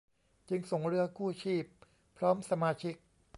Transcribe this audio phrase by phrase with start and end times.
[0.49, 1.65] จึงส่งเรือกู้ชีพ
[2.17, 2.95] พร้อมสมาชิก